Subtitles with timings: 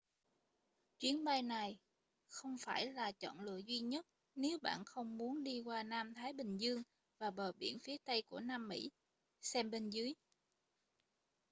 [0.99, 1.77] chuyến bay này
[2.29, 6.33] không phải là chọn lựa duy nhất nếu bạn không muốn đi qua nam thái
[6.33, 6.81] bình dương
[7.19, 8.91] và bờ biển phía tây của nam mỹ.
[9.41, 10.13] xem bên dưới